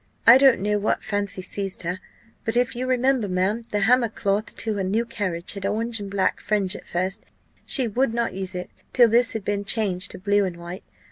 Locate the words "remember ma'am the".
2.87-3.81